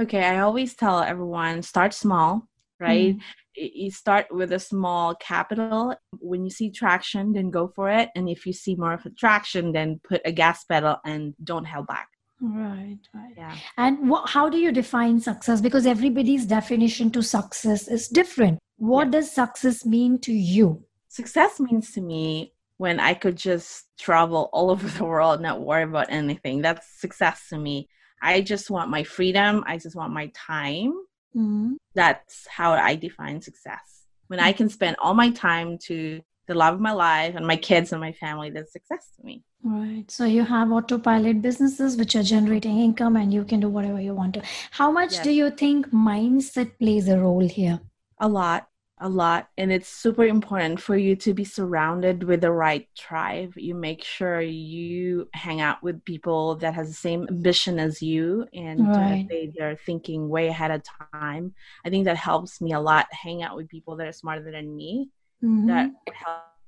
okay 0.00 0.24
i 0.24 0.38
always 0.38 0.74
tell 0.74 1.00
everyone 1.00 1.62
start 1.62 1.92
small 1.92 2.48
right 2.78 3.14
hmm. 3.14 3.20
Y- 3.56 3.70
you 3.74 3.90
start 3.90 4.26
with 4.30 4.52
a 4.52 4.60
small 4.60 5.14
capital 5.16 5.94
when 6.20 6.44
you 6.44 6.50
see 6.50 6.70
traction 6.70 7.32
then 7.32 7.50
go 7.50 7.66
for 7.66 7.90
it 7.90 8.08
and 8.14 8.28
if 8.28 8.46
you 8.46 8.52
see 8.52 8.76
more 8.76 8.92
of 8.92 9.04
a 9.04 9.10
traction 9.10 9.72
then 9.72 10.00
put 10.04 10.20
a 10.24 10.32
gas 10.32 10.64
pedal 10.64 10.96
and 11.04 11.34
don't 11.42 11.66
hold 11.66 11.88
back 11.88 12.08
Right, 12.40 12.98
right. 13.14 13.34
yeah 13.36 13.56
And 13.76 14.08
wha 14.10 14.26
how 14.26 14.48
do 14.48 14.58
you 14.58 14.72
define 14.72 15.20
success? 15.20 15.60
Because 15.60 15.86
everybody's 15.86 16.46
definition 16.46 17.10
to 17.12 17.22
success 17.22 17.86
is 17.88 18.08
different. 18.08 18.58
What 18.78 19.06
Yeah. 19.06 19.10
does 19.20 19.30
success 19.32 19.84
mean 19.84 20.18
to 20.20 20.32
you? 20.32 20.84
success 21.08 21.58
means 21.58 21.90
to 21.92 22.00
me 22.00 22.52
when 22.76 23.00
I 23.00 23.14
could 23.14 23.36
just 23.36 23.86
travel 23.98 24.48
all 24.52 24.70
over 24.74 24.88
the 24.88 25.04
world, 25.04 25.40
not 25.42 25.60
worry 25.60 25.82
about 25.82 26.06
anything. 26.10 26.62
That's 26.62 26.86
success 27.00 27.48
to 27.50 27.58
me. 27.58 27.88
I 28.22 28.40
just 28.40 28.70
want 28.70 28.90
my 28.90 29.02
freedom. 29.02 29.64
I 29.66 29.76
just 29.76 29.96
want 29.96 30.12
my 30.12 30.30
time. 30.34 30.92
Mhm. 31.36 31.76
That's 31.94 32.46
how 32.48 32.72
I 32.72 32.94
define 32.94 33.40
success. 33.42 33.86
When 34.28 34.40
I 34.40 34.52
can 34.52 34.68
spend 34.68 34.96
all 35.02 35.14
my 35.14 35.30
time 35.30 35.76
to 35.88 36.20
the 36.50 36.58
love 36.62 36.74
of 36.74 36.80
my 36.80 36.92
life 36.92 37.34
and 37.36 37.46
my 37.52 37.56
kids 37.68 37.92
and 37.92 38.00
my 38.08 38.12
family, 38.24 38.50
that's 38.50 38.72
success 38.78 39.04
to 39.16 39.24
me. 39.30 39.42
Right. 39.62 40.10
So 40.16 40.24
you 40.24 40.44
have 40.44 40.72
autopilot 40.72 41.42
businesses 41.42 41.96
which 41.96 42.14
are 42.16 42.22
generating 42.22 42.78
income 42.88 43.16
and 43.22 43.32
you 43.32 43.44
can 43.44 43.60
do 43.60 43.68
whatever 43.68 44.00
you 44.08 44.14
want 44.14 44.34
to. 44.34 44.42
How 44.80 44.90
much 44.90 45.12
Yes. 45.12 45.24
do 45.26 45.30
you 45.40 45.50
think 45.50 45.90
mindset 45.92 46.78
plays 46.78 47.08
a 47.08 47.18
role 47.18 47.46
here? 47.58 47.80
A 48.18 48.28
lot, 48.28 48.68
a 48.98 49.08
lot. 49.08 49.48
And 49.58 49.70
it's 49.76 49.88
super 49.88 50.24
important 50.24 50.80
for 50.80 50.96
you 50.96 51.14
to 51.24 51.34
be 51.34 51.44
surrounded 51.44 52.22
with 52.30 52.40
the 52.40 52.52
right 52.52 52.86
tribe. 52.96 53.52
You 53.56 53.74
make 53.74 54.02
sure 54.02 54.40
you 54.40 55.28
hang 55.34 55.60
out 55.60 55.82
with 55.82 56.04
people 56.12 56.56
that 56.62 56.74
has 56.74 56.88
the 56.88 56.94
same 57.08 57.26
ambition 57.28 57.78
as 57.78 58.00
you 58.02 58.46
and 58.54 58.80
uh, 58.96 59.00
Right. 59.00 59.26
they, 59.28 59.52
they're 59.56 59.78
thinking 59.88 60.28
way 60.36 60.48
ahead 60.48 60.70
of 60.70 60.82
time. 61.12 61.54
I 61.84 61.90
think 61.90 62.06
that 62.06 62.16
helps 62.16 62.60
me 62.64 62.72
a 62.72 62.80
lot. 62.90 63.06
Hang 63.12 63.42
out 63.42 63.56
with 63.56 63.68
people 63.76 63.96
that 63.96 64.08
are 64.08 64.12
smarter 64.24 64.50
than 64.50 64.74
me. 64.74 65.10
Mhm. 65.42 65.66
That 65.66 65.90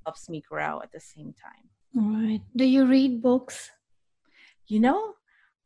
helps 0.05 0.29
me 0.29 0.41
grow 0.41 0.81
at 0.83 0.93
the 0.93 1.01
same 1.01 1.33
time. 1.35 1.69
Right. 1.95 2.41
Do 2.57 2.65
you 2.65 2.87
read 2.87 3.23
books? 3.23 3.71
You 4.67 4.81
know, 4.81 5.15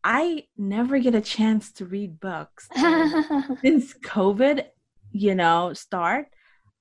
I 0.03 0.45
never 0.57 0.99
get 0.99 1.15
a 1.15 1.21
chance 1.21 1.73
to 1.73 1.85
read 1.87 2.21
books. 2.21 2.69
Since 3.63 3.95
COVID, 4.05 4.67
you 5.13 5.35
know, 5.35 5.73
start, 5.73 6.29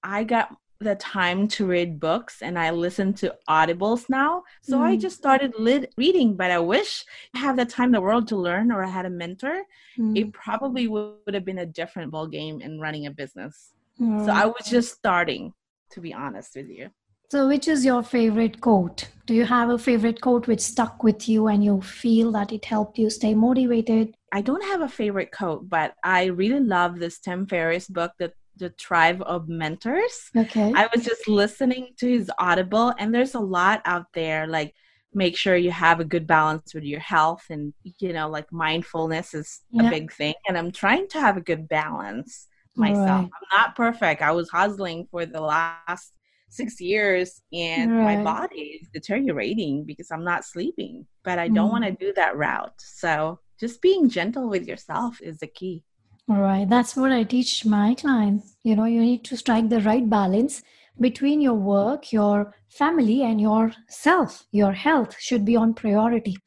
I 0.04 0.24
got 0.24 0.56
the 0.80 0.96
time 0.96 1.48
to 1.48 1.66
read 1.66 2.00
books 2.00 2.42
and 2.42 2.60
I 2.60 2.70
listen 2.72 3.14
to 3.16 3.34
audibles 3.50 4.10
now. 4.10 4.44
So 4.62 4.82
I 4.82 4.98
Mm. 4.98 5.02
just 5.02 5.18
started 5.18 5.54
lit- 5.58 5.94
reading, 5.98 6.36
but 6.36 6.52
I 6.52 6.60
wish 6.60 7.06
I 7.34 7.40
have 7.40 7.56
the 7.56 7.66
time 7.66 7.86
in 7.90 7.92
the 7.94 8.02
world 8.02 8.28
to 8.28 8.36
learn 8.36 8.72
or 8.72 8.84
I 8.84 8.90
had 8.90 9.06
a 9.06 9.10
mentor. 9.10 9.64
Mm, 9.98 10.18
It 10.18 10.34
probably 10.34 10.88
would 10.90 11.34
have 11.34 11.46
been 11.46 11.60
a 11.60 11.66
different 11.66 12.12
ball 12.12 12.28
game 12.28 12.60
in 12.62 12.80
running 12.82 13.06
a 13.06 13.12
business. 13.12 13.74
So. 13.98 14.30
I 14.30 14.46
was 14.46 14.66
just 14.70 14.94
starting, 14.94 15.54
to 15.96 16.02
be 16.02 16.14
honest 16.14 16.56
with 16.56 16.70
you. 16.70 16.90
So, 17.32 17.48
which 17.48 17.68
is 17.68 17.84
your 17.84 18.04
favorite 18.04 18.62
quote? 18.62 19.08
Do 19.26 19.34
you 19.34 19.46
have 19.46 19.70
a 19.70 19.80
favorite 19.80 20.22
quote 20.22 20.48
which 20.48 20.62
stuck 20.62 21.04
with 21.04 21.28
you 21.28 21.48
and 21.48 21.64
you 21.64 21.82
feel 21.82 22.32
that 22.34 22.52
it 22.52 22.66
helped 22.66 23.00
you 23.00 23.10
stay 23.10 23.34
motivated? 23.34 24.14
I 24.32 24.42
don't 24.42 24.64
have 24.64 24.82
a 24.82 24.88
favorite 24.88 25.32
quote, 25.32 25.68
but 25.68 25.96
I 26.04 26.26
really 26.26 26.60
love 26.60 27.00
this 27.00 27.20
Tim 27.20 27.48
Ferriss 27.48 27.88
book, 27.88 28.12
the 28.20 28.32
the 28.58 28.70
Tribe 28.70 29.22
of 29.26 29.50
Mentors. 29.50 30.30
Okay. 30.38 30.72
I 30.74 30.88
was 30.94 31.04
just 31.04 31.28
listening 31.28 31.90
to 32.00 32.08
his 32.08 32.32
audible, 32.40 32.94
and 33.00 33.14
there's 33.14 33.36
a 33.36 33.40
lot 33.58 33.82
out 33.84 34.06
there. 34.14 34.48
Like, 34.48 34.74
make 35.14 35.36
sure 35.36 35.58
you 35.58 35.72
have 35.72 36.00
a 36.00 36.06
good 36.14 36.26
balance 36.28 36.74
with 36.74 36.84
your 36.84 37.02
health, 37.02 37.44
and 37.50 37.74
you 38.00 38.14
know, 38.14 38.30
like 38.30 38.52
mindfulness 38.54 39.34
is 39.34 39.62
Yeah. 39.72 39.88
a 39.88 39.90
big 39.90 40.14
thing. 40.14 40.36
And 40.48 40.58
I'm 40.58 40.72
trying 40.72 41.08
to 41.10 41.20
have 41.20 41.38
a 41.38 41.42
good 41.52 41.68
balance 41.68 42.48
myself. 42.78 43.22
Right. 43.22 43.30
I'm 43.36 43.60
not 43.60 43.76
perfect. 43.76 44.22
I 44.22 44.32
was 44.32 44.50
hustling 44.50 45.08
for 45.12 45.26
the 45.26 45.42
last 45.42 46.14
six 46.50 46.80
years, 46.80 47.42
and 47.52 47.92
my 47.92 48.24
body 48.24 48.80
is 48.82 48.88
deteriorating 48.94 49.84
because 49.84 50.10
I'm 50.12 50.24
not 50.24 50.46
sleeping. 50.46 51.06
But 51.24 51.40
I 51.40 51.48
don't 51.50 51.70
Mm. 51.70 51.72
want 51.72 51.86
to 51.86 51.92
do 51.92 52.14
that 52.16 52.38
route. 52.38 52.80
So 52.80 53.40
just 53.60 53.82
being 53.82 54.10
gentle 54.10 54.50
with 54.50 54.68
yourself 54.68 55.22
is 55.22 55.40
the 55.40 55.48
key. 55.48 55.84
All 56.30 56.38
right. 56.42 56.68
That's 56.68 56.96
what 56.96 57.12
I 57.12 57.24
teach 57.24 57.66
my 57.66 57.94
clients. 57.96 58.56
You 58.64 58.76
know, 58.76 58.86
you 58.86 59.02
need 59.02 59.24
to 59.26 59.38
strike 59.38 59.70
the 59.70 59.82
right 59.82 60.10
balance 60.10 60.64
between 61.00 61.42
your 61.42 61.54
work, 61.56 62.12
your 62.12 62.56
family, 62.70 63.22
and 63.24 63.40
yourself. 63.42 64.46
Your 64.52 64.72
health 64.74 65.16
should 65.20 65.46
be 65.46 65.56
on 65.56 65.74
priority. 65.74 66.38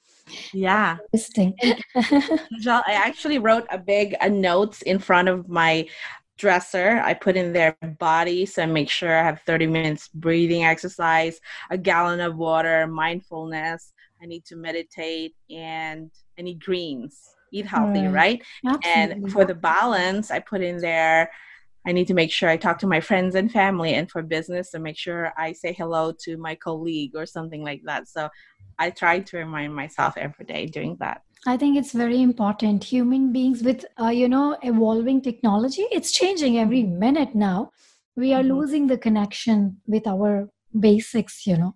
Yeah. 0.53 0.99
Angel, 1.47 2.83
I 2.87 2.93
actually 2.93 3.39
wrote 3.39 3.67
a 3.71 3.79
big 3.79 4.17
a 4.21 4.29
notes 4.29 4.83
in 4.83 4.99
front 4.99 5.29
of 5.29 5.49
my 5.49 5.89
dresser. 6.37 7.01
I 7.05 7.15
put 7.15 7.37
in 7.37 7.53
there 7.53 7.77
body, 7.99 8.47
so 8.47 8.63
I 8.63 8.67
make 8.67 8.89
sure 8.91 9.17
I 9.19 9.23
have 9.25 9.41
30 9.43 9.67
minutes 9.67 10.09
breathing 10.09 10.65
exercise, 10.65 11.41
a 11.71 11.79
gallon 11.79 12.21
of 12.21 12.37
water, 12.37 12.87
mindfulness. 12.87 13.93
I 14.23 14.27
need 14.27 14.45
to 14.47 14.57
meditate 14.57 15.35
and 15.51 16.11
I 16.39 16.43
need 16.43 16.65
greens. 16.65 17.35
Eat 17.53 17.67
healthy, 17.67 18.07
Right. 18.07 18.13
right? 18.13 18.43
Absolutely. 18.67 19.23
And 19.23 19.33
for 19.33 19.45
the 19.45 19.55
balance, 19.55 20.31
I 20.31 20.41
put 20.41 20.61
in 20.63 20.79
there 20.79 21.31
I 21.87 21.93
need 21.93 22.09
to 22.09 22.15
make 22.15 22.31
sure 22.31 22.51
I 22.51 22.59
talk 22.59 22.79
to 22.81 22.87
my 22.87 23.01
friends 23.01 23.35
and 23.35 23.51
family 23.51 23.95
and 23.95 24.11
for 24.11 24.21
business 24.21 24.71
to 24.73 24.79
make 24.79 24.99
sure 24.99 25.33
I 25.39 25.53
say 25.53 25.73
hello 25.73 26.13
to 26.25 26.37
my 26.37 26.55
colleague 26.55 27.13
or 27.15 27.25
something 27.25 27.63
like 27.63 27.81
that. 27.87 28.09
So 28.09 28.29
I 28.79 28.91
try 28.91 29.21
to 29.21 29.37
remind 29.37 29.75
myself 29.75 30.17
every 30.17 30.45
day 30.45 30.67
doing 30.67 30.97
that. 31.01 31.23
I 31.47 31.57
think 31.57 31.77
it's 31.77 31.93
very 31.93 32.21
important. 32.21 32.85
Human 32.85 33.33
beings 33.33 33.63
with, 33.63 33.85
uh, 34.01 34.09
you 34.09 34.29
know, 34.29 34.59
evolving 34.63 35.23
technology, 35.23 35.87
it's 35.93 36.13
changing 36.13 36.59
every 36.59 36.83
minute 36.83 37.35
now. 37.35 37.71
We 38.17 38.35
are 38.35 38.43
Mhm. 38.43 38.49
losing 38.49 38.87
the 38.89 38.99
connection 38.99 39.81
with 39.87 40.07
our 40.07 40.51
basics, 40.79 41.47
you 41.47 41.57
know, 41.57 41.75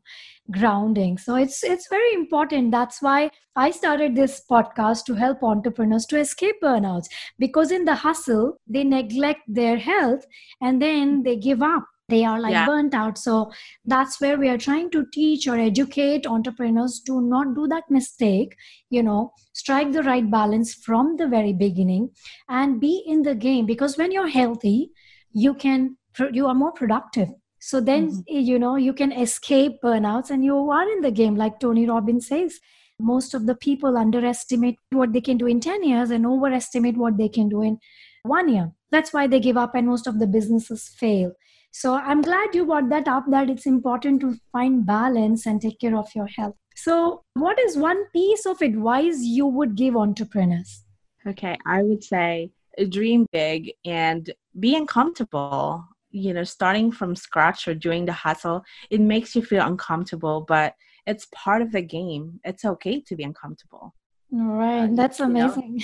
grounding. 0.51 1.17
So 1.19 1.37
it's 1.37 1.63
it's 1.65 1.89
very 1.89 2.13
important. 2.15 2.73
That's 2.73 3.01
why 3.01 3.31
I 3.57 3.71
started 3.71 4.15
this 4.17 4.43
podcast 4.51 5.05
to 5.07 5.15
help 5.15 5.43
entrepreneurs 5.43 6.07
to 6.07 6.19
escape 6.19 6.57
burnouts 6.63 7.09
because 7.39 7.71
in 7.71 7.85
the 7.85 7.95
hustle 7.95 8.59
they 8.67 8.85
neglect 8.85 9.43
their 9.49 9.77
health 9.79 10.27
and 10.61 10.83
then 10.83 11.23
they 11.23 11.37
give 11.37 11.63
up 11.63 11.85
they 12.09 12.25
are 12.25 12.41
like 12.41 12.53
Yeah. 12.53 12.67
burnt 12.67 12.95
out. 12.95 13.17
So 13.19 13.51
that's 13.85 14.21
where 14.21 14.37
we 14.39 14.49
are 14.49 14.59
trying 14.59 14.91
to 14.91 15.07
teach 15.13 15.47
or 15.49 15.57
educate 15.59 16.27
entrepreneurs 16.27 17.01
to 17.07 17.21
not 17.21 17.55
do 17.55 17.67
that 17.69 17.85
mistake 17.91 18.57
you 18.91 19.03
know 19.03 19.33
strike 19.53 19.93
the 19.93 20.03
right 20.03 20.31
balance 20.31 20.75
from 20.75 21.17
the 21.17 21.27
very 21.29 21.53
beginning 21.53 22.11
and 22.49 22.81
be 22.81 23.03
in 23.07 23.23
the 23.23 23.35
game. 23.35 23.67
Because 23.67 23.97
when 23.97 24.13
you're 24.13 24.29
healthy 24.29 24.91
you 25.33 25.55
can 25.55 25.97
you 26.33 26.47
are 26.47 26.55
more 26.55 26.73
productive. 26.73 27.29
So 27.61 27.81
then 27.81 28.11
Mhm. 28.11 28.45
you 28.51 28.59
know 28.59 28.77
you 28.77 28.93
can 28.93 29.13
escape 29.13 29.81
burnouts 29.83 30.31
and 30.31 30.45
you 30.45 30.57
are 30.71 30.89
in 30.97 31.01
the 31.01 31.11
game 31.11 31.37
like 31.37 31.61
tony 31.61 31.87
robbins 31.87 32.27
says. 32.29 32.59
Most 32.99 33.35
of 33.35 33.47
the 33.47 33.55
people 33.55 33.97
underestimate 33.97 34.77
what 34.91 35.13
they 35.13 35.21
can 35.21 35.39
do 35.39 35.47
in 35.47 35.61
10 35.61 35.83
years 35.83 36.11
and 36.11 36.27
overestimate 36.27 36.97
what 36.97 37.17
they 37.17 37.29
can 37.29 37.49
do 37.49 37.63
in 37.63 37.79
one 38.23 38.49
year. 38.49 38.73
That's 38.91 39.13
why 39.13 39.27
they 39.27 39.41
give 39.41 39.57
up 39.57 39.75
and 39.75 39.87
most 39.87 40.07
of 40.07 40.19
the 40.19 40.27
businesses 40.27 40.89
fail 40.89 41.33
so 41.73 41.95
i'm 41.95 42.23
glad 42.23 42.55
you 42.55 42.65
brought 42.67 42.89
that 42.89 43.09
up 43.09 43.25
that 43.29 43.51
it's 43.51 43.67
important 43.67 44.21
to 44.21 44.37
find 44.53 44.87
balance 44.87 45.47
and 45.47 45.61
take 45.61 45.79
care 45.81 45.97
of 45.97 46.09
your 46.15 46.29
health 46.37 46.55
so 46.77 47.23
what 47.35 47.59
is 47.59 47.77
one 47.77 48.05
piece 48.13 48.47
of 48.47 48.63
advice 48.63 49.19
you 49.21 49.47
would 49.47 49.75
give 49.75 49.97
entrepreneurs 49.97 50.85
Okay, 51.27 51.57
I 51.67 51.83
would 51.83 52.03
say 52.03 52.51
dream 52.89 53.27
big 53.33 53.73
and 53.85 54.33
be 54.59 54.75
uncomfortable. 54.77 55.85
You 56.11 56.35
know, 56.35 56.45
starting 56.45 56.93
from 56.93 57.17
scratch 57.17 57.69
or 57.69 57.75
doing 57.75 58.05
the 58.05 58.13
hustle, 58.13 58.65
it 58.91 59.01
makes 59.01 59.35
you 59.35 59.43
feel 59.43 59.65
uncomfortable, 59.65 60.45
but 60.47 60.75
it's 61.07 61.27
part 61.35 61.63
of 61.63 61.73
the 61.73 61.81
game. 61.81 62.41
It's 62.45 62.65
okay 62.65 63.01
to 63.01 63.17
be 63.17 63.23
uncomfortable. 63.23 63.95
All 64.33 64.57
right 64.59 64.91
Uh, 64.91 64.95
that's 64.95 65.19
you 65.19 65.29
know? 65.29 65.53
amazing 65.53 65.81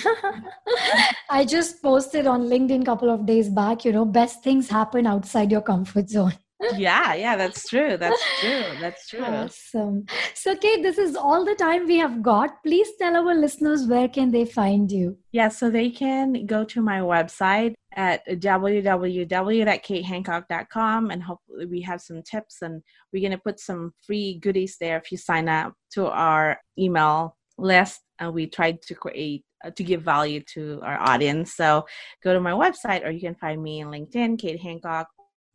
i 1.31 1.45
just 1.45 1.83
posted 1.83 2.27
on 2.27 2.43
linkedin 2.49 2.83
a 2.83 2.85
couple 2.85 3.11
of 3.11 3.25
days 3.27 3.49
back 3.49 3.85
you 3.85 3.93
know 3.93 4.05
best 4.05 4.43
things 4.43 4.69
happen 4.69 5.07
outside 5.07 5.51
your 5.51 5.63
comfort 5.63 6.09
zone 6.09 6.33
yeah, 6.77 7.15
yeah, 7.15 7.37
that's 7.37 7.69
true. 7.69 7.97
That's 7.97 8.21
true. 8.41 8.65
That's 8.81 9.07
true. 9.11 9.23
awesome 9.25 10.07
so 10.35 10.57
kate 10.57 10.83
this 10.83 10.99
is 10.99 11.15
all 11.15 11.45
the 11.45 11.55
time 11.55 11.87
we 11.87 11.99
have 11.99 12.21
got 12.21 12.61
please 12.65 12.89
tell 13.01 13.15
our 13.17 13.33
listeners 13.33 13.87
where 13.87 14.09
can 14.09 14.33
they 14.33 14.45
find 14.45 14.91
you 14.91 15.17
Yeah, 15.31 15.51
so 15.51 15.71
they 15.71 15.89
can 15.91 16.47
go 16.47 16.65
to 16.65 16.83
my 16.83 16.99
website 16.99 17.75
at 17.95 18.27
www.katehancock.com 18.29 21.11
and 21.11 21.23
hopefully 21.23 21.67
we 21.67 21.81
have 21.83 22.01
some 22.01 22.23
tips 22.23 22.61
and 22.63 22.83
we're 23.13 23.21
going 23.23 23.31
to 23.39 23.39
put 23.39 23.61
some 23.61 23.93
free 24.05 24.41
goodies 24.43 24.79
there 24.81 24.97
if 24.99 25.13
you 25.13 25.19
sign 25.19 25.49
up 25.49 25.75
to 25.93 26.09
our 26.09 26.59
email 26.77 27.37
list 27.59 28.01
and 28.19 28.33
we 28.33 28.47
tried 28.47 28.83
to 28.83 28.95
create 28.95 29.45
uh, 29.65 29.71
to 29.71 29.83
give 29.83 30.03
value 30.03 30.41
to 30.55 30.81
our 30.83 30.99
audience. 31.01 31.55
So 31.55 31.85
go 32.23 32.33
to 32.33 32.41
my 32.41 32.53
website 32.53 33.05
or 33.05 33.11
you 33.11 33.21
can 33.21 33.35
find 33.35 33.63
me 33.63 33.81
in 33.81 33.89
LinkedIn, 33.89 34.39
Kate 34.39 34.61
Hancock, 34.61 35.09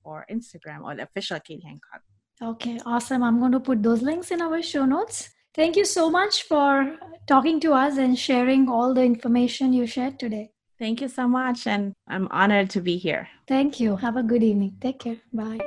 or 0.03 0.25
Instagram 0.29 0.83
or 0.83 0.95
the 0.95 1.03
official 1.03 1.39
Kate 1.39 1.63
Hancock. 1.63 2.01
Okay, 2.41 2.79
awesome. 2.85 3.23
I'm 3.23 3.39
going 3.39 3.53
to 3.53 3.59
put 3.59 3.81
those 3.81 4.01
links 4.01 4.31
in 4.31 4.41
our 4.41 4.61
show 4.61 4.85
notes. 4.85 5.29
Thank 5.55 5.75
you 5.75 5.85
so 5.85 6.09
much 6.09 6.43
for 6.43 6.97
talking 7.27 7.59
to 7.61 7.73
us 7.73 7.97
and 7.97 8.17
sharing 8.17 8.67
all 8.67 8.93
the 8.93 9.03
information 9.03 9.71
you 9.71 9.85
shared 9.85 10.19
today. 10.19 10.49
Thank 10.79 10.99
you 10.99 11.07
so 11.07 11.27
much 11.27 11.67
and 11.67 11.93
I'm 12.07 12.27
honored 12.31 12.69
to 12.71 12.81
be 12.81 12.97
here. 12.97 13.29
Thank 13.47 13.79
you. 13.79 13.95
Have 13.95 14.17
a 14.17 14.23
good 14.23 14.43
evening. 14.43 14.75
Take 14.81 14.99
care. 14.99 15.17
Bye. 15.31 15.59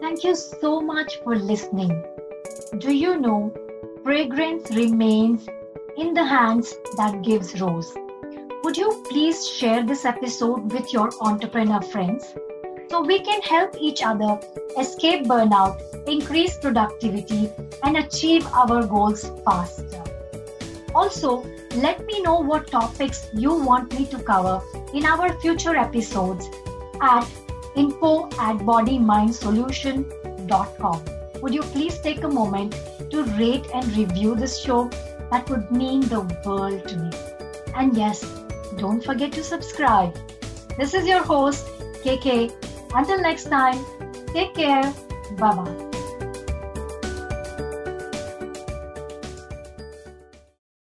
Thank 0.00 0.24
you 0.24 0.34
so 0.34 0.80
much 0.80 1.18
for 1.24 1.36
listening. 1.36 2.02
Do 2.78 2.94
you 2.94 3.20
know 3.20 3.52
fragrance 4.08 4.70
remains 4.70 5.46
in 5.98 6.14
the 6.14 6.24
hands 6.24 6.72
that 6.96 7.20
gives 7.22 7.60
rose? 7.60 7.92
Would 8.64 8.78
you 8.78 9.04
please 9.10 9.46
share 9.46 9.84
this 9.84 10.06
episode 10.06 10.72
with 10.72 10.94
your 10.94 11.10
entrepreneur 11.20 11.82
friends 11.82 12.24
so 12.88 13.02
we 13.02 13.20
can 13.20 13.42
help 13.42 13.76
each 13.78 14.02
other 14.02 14.40
escape 14.78 15.26
burnout, 15.26 15.78
increase 16.08 16.56
productivity, 16.56 17.50
and 17.82 17.98
achieve 17.98 18.46
our 18.46 18.86
goals 18.86 19.30
faster? 19.44 20.02
Also, 20.94 21.44
let 21.74 22.02
me 22.06 22.22
know 22.22 22.40
what 22.40 22.68
topics 22.68 23.28
you 23.34 23.52
want 23.52 23.92
me 23.98 24.06
to 24.06 24.18
cover 24.22 24.62
in 24.94 25.04
our 25.04 25.38
future 25.40 25.76
episodes 25.76 26.48
at 27.02 27.28
info 27.76 28.24
at 28.38 28.56
bodymindsolution.com. 28.72 31.17
Would 31.42 31.54
you 31.54 31.62
please 31.62 31.98
take 31.98 32.24
a 32.24 32.28
moment 32.28 32.74
to 33.10 33.22
rate 33.38 33.66
and 33.72 33.96
review 33.96 34.34
this 34.34 34.58
show? 34.58 34.90
That 35.30 35.48
would 35.50 35.70
mean 35.70 36.00
the 36.00 36.20
world 36.44 36.88
to 36.88 36.96
me. 36.96 37.10
And 37.74 37.96
yes, 37.96 38.24
don't 38.76 39.02
forget 39.04 39.32
to 39.32 39.44
subscribe. 39.44 40.16
This 40.76 40.94
is 40.94 41.06
your 41.06 41.22
host, 41.22 41.66
KK. 42.04 42.52
Until 42.94 43.20
next 43.20 43.44
time, 43.44 43.84
take 44.32 44.54
care. 44.54 44.92
Bye 45.36 45.54
bye. 45.54 45.87